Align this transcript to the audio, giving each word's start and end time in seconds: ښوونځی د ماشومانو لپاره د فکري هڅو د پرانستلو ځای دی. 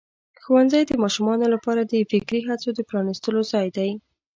ښوونځی 0.43 0.81
د 0.87 0.91
ماشومانو 1.03 1.45
لپاره 1.53 1.81
د 1.83 1.93
فکري 2.11 2.39
هڅو 2.49 2.69
د 2.73 2.79
پرانستلو 2.89 3.41
ځای 3.51 3.67
دی. 3.77 3.89